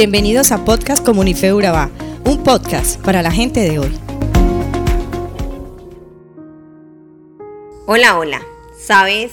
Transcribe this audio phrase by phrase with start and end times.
[0.00, 1.90] Bienvenidos a Podcast Comunife Urabá,
[2.24, 3.92] un podcast para la gente de hoy.
[7.84, 8.40] Hola, hola.
[8.78, 9.30] ¿Sabes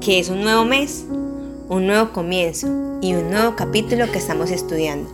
[0.00, 1.04] que es un nuevo mes?
[1.68, 5.10] Un nuevo comienzo y un nuevo capítulo que estamos estudiando.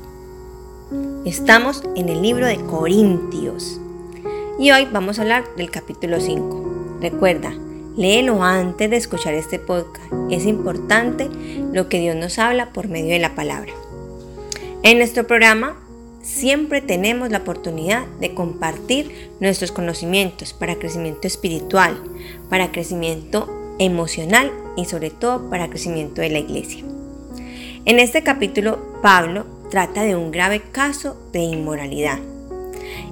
[1.24, 3.80] Estamos en el libro de Corintios
[4.60, 6.98] y hoy vamos a hablar del capítulo 5.
[7.00, 7.52] Recuerda,
[7.96, 10.12] léelo antes de escuchar este podcast.
[10.30, 11.28] Es importante
[11.72, 13.72] lo que Dios nos habla por medio de la palabra.
[14.84, 15.76] En nuestro programa
[16.22, 21.96] siempre tenemos la oportunidad de compartir nuestros conocimientos para crecimiento espiritual,
[22.50, 26.84] para crecimiento emocional y sobre todo para crecimiento de la iglesia.
[27.84, 32.18] En este capítulo, Pablo trata de un grave caso de inmoralidad.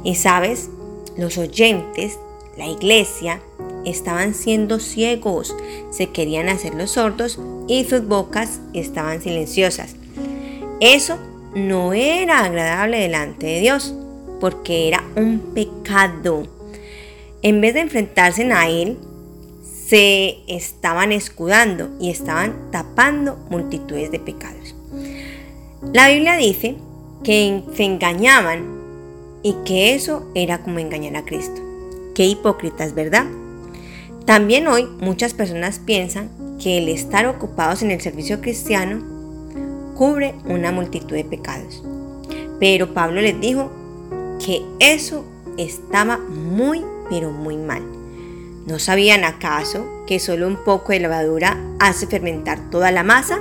[0.02, 0.70] Y sabes,
[1.16, 2.19] los oyentes,
[2.59, 3.41] la iglesia,
[3.84, 5.55] estaban siendo ciegos,
[5.91, 9.95] se querían hacer los sordos y sus bocas estaban silenciosas.
[10.80, 11.19] Eso
[11.54, 13.94] no era agradable delante de Dios,
[14.41, 16.44] porque era un pecado.
[17.42, 18.98] En vez de enfrentarse a Él,
[19.62, 24.75] se estaban escudando y estaban tapando multitudes de pecados.
[25.92, 26.77] La Biblia dice
[27.25, 28.80] que se engañaban
[29.42, 31.60] y que eso era como engañar a Cristo.
[32.14, 33.27] Qué hipócritas, ¿verdad?
[34.27, 36.30] También hoy muchas personas piensan
[36.62, 39.03] que el estar ocupados en el servicio cristiano
[40.01, 41.83] cubre una multitud de pecados.
[42.59, 43.70] Pero Pablo les dijo
[44.43, 45.27] que eso
[45.59, 47.83] estaba muy, pero muy mal.
[48.67, 53.41] ¿No sabían acaso que solo un poco de levadura hace fermentar toda la masa?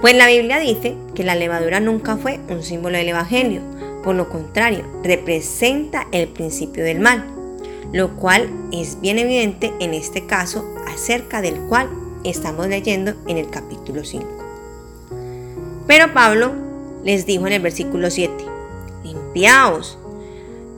[0.00, 3.60] Pues la Biblia dice que la levadura nunca fue un símbolo del Evangelio,
[4.02, 7.26] por lo contrario, representa el principio del mal,
[7.92, 11.90] lo cual es bien evidente en este caso acerca del cual
[12.24, 14.41] estamos leyendo en el capítulo 5.
[15.92, 16.52] Pero Pablo
[17.04, 18.32] les dijo en el versículo 7,
[19.04, 19.98] limpiaos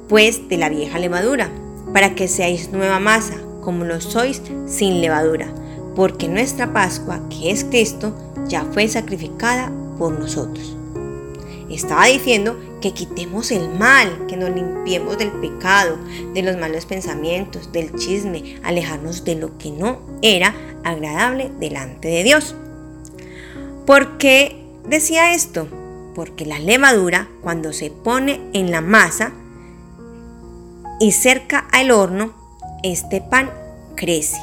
[0.08, 1.52] pues de la vieja levadura,
[1.92, 5.54] para que seáis nueva masa, como lo sois sin levadura,
[5.94, 8.12] porque nuestra Pascua, que es Cristo,
[8.48, 10.74] ya fue sacrificada por nosotros.
[11.70, 15.96] Estaba diciendo que quitemos el mal, que nos limpiemos del pecado,
[16.34, 22.24] de los malos pensamientos, del chisme, alejarnos de lo que no era agradable delante de
[22.24, 22.56] Dios.
[23.86, 25.66] Porque Decía esto
[26.14, 29.32] porque la levadura, cuando se pone en la masa
[31.00, 32.32] y cerca al horno,
[32.82, 33.50] este pan
[33.96, 34.36] crece,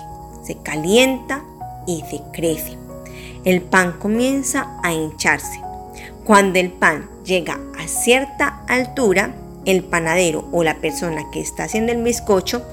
[0.44, 1.44] se calienta
[1.86, 2.78] y se crece.
[3.46, 5.62] El pan comienza a hincharse.
[6.24, 9.36] Cuando el pan llega a cierta altura,
[9.66, 12.64] el panadero o la persona que está haciendo el bizcocho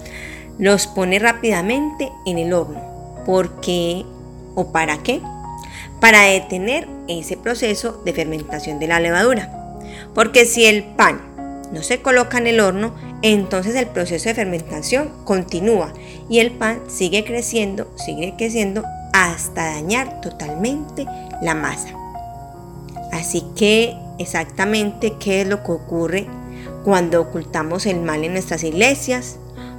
[0.59, 2.81] los pone rápidamente en el horno.
[3.27, 4.05] ¿Por qué
[4.55, 5.21] o para qué?
[6.01, 9.53] Para detener ese proceso de fermentación de la levadura.
[10.15, 11.21] Porque si el pan
[11.73, 15.93] no se coloca en el horno, entonces el proceso de fermentación continúa
[16.29, 21.07] y el pan sigue creciendo, sigue creciendo hasta dañar totalmente
[21.43, 21.89] la masa.
[23.13, 26.27] Así que exactamente qué es lo que ocurre
[26.85, 29.37] cuando ocultamos el mal en nuestras iglesias,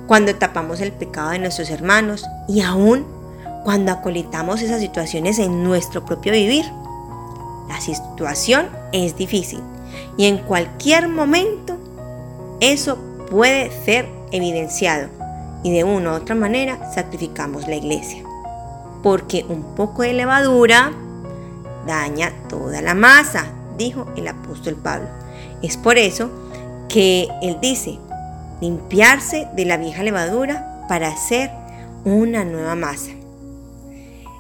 [0.08, 3.06] cuando tapamos el pecado de nuestros hermanos y aún
[3.70, 6.66] cuando acolitamos esas situaciones en nuestro propio vivir.
[7.68, 9.62] La situación es difícil
[10.18, 11.78] y en cualquier momento
[12.62, 12.98] eso
[13.30, 15.10] puede ser evidenciado
[15.62, 18.24] y de una u otra manera sacrificamos la iglesia.
[19.04, 20.92] Porque un poco de levadura
[21.86, 23.46] daña toda la masa,
[23.78, 25.10] dijo el apóstol Pablo.
[25.62, 26.32] Es por eso
[26.88, 28.00] que él dice,
[28.62, 31.52] limpiarse de la vieja levadura para hacer
[32.04, 33.12] una nueva masa.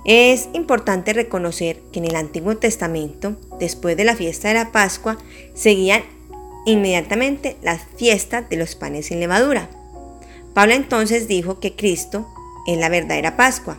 [0.05, 5.17] Es importante reconocer que en el Antiguo Testamento, después de la fiesta de la Pascua,
[5.53, 6.03] seguían
[6.65, 9.69] inmediatamente las fiestas de los panes sin levadura.
[10.53, 12.27] Pablo entonces dijo que Cristo
[12.65, 13.77] es la verdadera Pascua,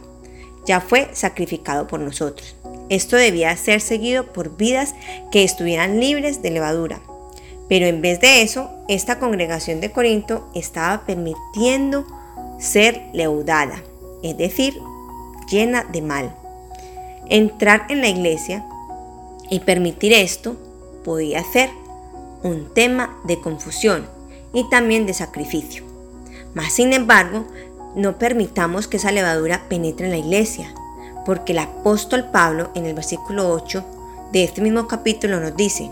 [0.66, 2.54] ya fue sacrificado por nosotros.
[2.90, 4.94] Esto debía ser seguido por vidas
[5.30, 7.00] que estuvieran libres de levadura.
[7.68, 12.04] Pero en vez de eso, esta congregación de Corinto estaba permitiendo
[12.58, 13.82] ser leudada,
[14.22, 14.74] es decir,
[15.50, 16.34] llena de mal.
[17.28, 18.64] Entrar en la iglesia
[19.50, 20.56] y permitir esto
[21.04, 21.70] podía ser
[22.42, 24.06] un tema de confusión
[24.52, 25.84] y también de sacrificio.
[26.54, 27.44] Mas, sin embargo,
[27.94, 30.72] no permitamos que esa levadura penetre en la iglesia,
[31.26, 33.84] porque el apóstol Pablo en el versículo 8
[34.32, 35.90] de este mismo capítulo nos dice,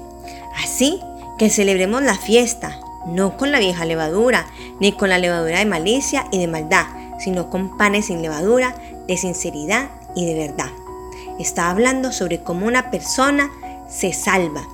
[0.57, 1.01] así
[1.39, 4.47] que celebremos la fiesta, no con la vieja levadura,
[4.81, 6.87] ni con la levadura de malicia y de maldad,
[7.19, 8.75] sino con panes sin levadura,
[9.09, 10.71] de sinceridad y de verdad.
[11.41, 13.51] Está hablando sobre cómo una persona
[13.89, 14.67] se salva.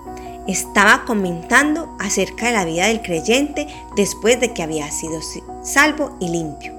[0.47, 3.67] estaba comentando acerca de la vida del creyente
[3.97, 5.21] después de que había sido
[5.63, 6.75] salvo y limpio.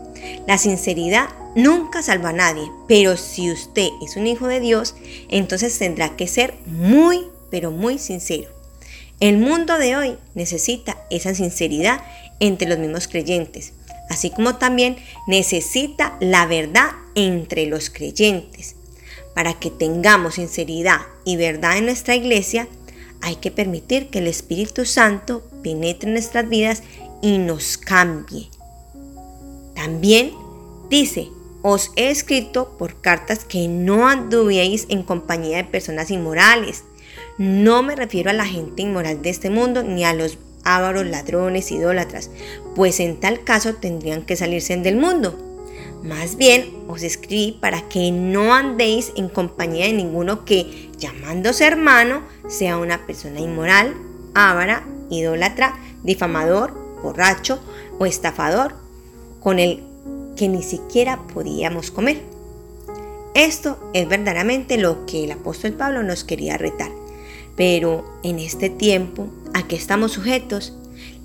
[0.46, 4.96] La sinceridad nunca salva a nadie, pero si usted es un hijo de Dios,
[5.30, 8.50] entonces tendrá que ser muy, pero muy sincero.
[9.20, 12.04] El mundo de hoy necesita esa sinceridad
[12.40, 13.74] entre los mismos creyentes,
[14.10, 18.76] así como también necesita la verdad entre los creyentes.
[19.34, 22.68] Para que tengamos sinceridad y verdad en nuestra iglesia,
[23.22, 26.84] hay que permitir que el Espíritu Santo penetre en nuestras vidas
[27.22, 28.50] y nos cambie.
[29.74, 30.32] También
[30.90, 31.30] dice,
[31.62, 36.84] os he escrito por cartas que no anduvieis en compañía de personas inmorales.
[37.38, 41.72] No me refiero a la gente inmoral de este mundo ni a los ávaros, ladrones,
[41.72, 42.30] idólatras,
[42.76, 45.45] pues en tal caso tendrían que salirse del mundo.
[46.06, 52.22] Más bien os escribí para que no andéis en compañía de ninguno que, llamándose hermano,
[52.48, 53.96] sea una persona inmoral,
[54.36, 57.60] ávara, idólatra, difamador, borracho
[57.98, 58.76] o estafador,
[59.40, 59.84] con el
[60.36, 62.22] que ni siquiera podíamos comer.
[63.34, 66.92] Esto es verdaderamente lo que el apóstol Pablo nos quería retar.
[67.56, 70.74] Pero en este tiempo a que estamos sujetos,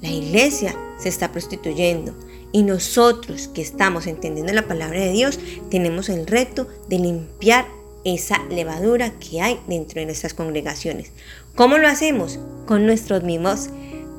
[0.01, 2.15] la iglesia se está prostituyendo
[2.53, 5.39] y nosotros que estamos entendiendo la palabra de Dios
[5.71, 7.67] tenemos el reto de limpiar
[8.05, 11.13] esa levadura que hay dentro de nuestras congregaciones.
[11.55, 12.39] ¿Cómo lo hacemos?
[12.67, 13.69] Con nuestros mismos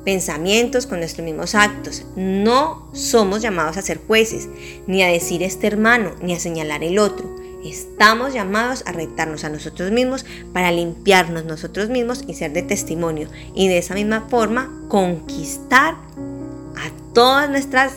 [0.04, 2.04] pensamientos, con nuestros mismos actos.
[2.16, 4.48] No somos llamados a ser jueces,
[4.86, 7.36] ni a decir este hermano, ni a señalar el otro.
[7.64, 13.28] Estamos llamados a retarnos a nosotros mismos para limpiarnos nosotros mismos y ser de testimonio.
[13.54, 17.92] Y de esa misma forma conquistar a todas nuestras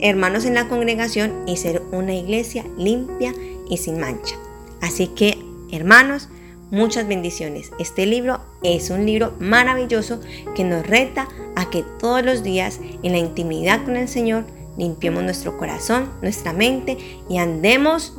[0.00, 3.34] hermanos en la congregación y ser una iglesia limpia
[3.68, 4.36] y sin mancha.
[4.80, 5.38] Así que,
[5.72, 6.28] hermanos,
[6.70, 7.72] muchas bendiciones.
[7.78, 10.20] Este libro es un libro maravilloso
[10.54, 14.44] que nos reta a que todos los días en la intimidad con el Señor
[14.76, 16.96] limpiemos nuestro corazón, nuestra mente
[17.28, 18.14] y andemos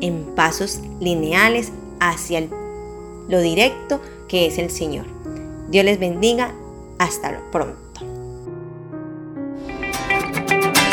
[0.00, 2.48] en pasos lineales hacia
[3.28, 5.06] lo directo que es el Señor.
[5.70, 6.54] Dios les bendiga.
[6.98, 7.91] Hasta pronto.